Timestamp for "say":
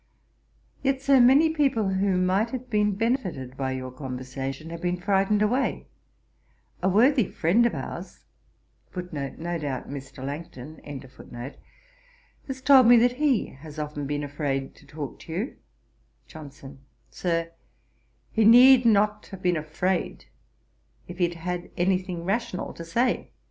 22.83-23.29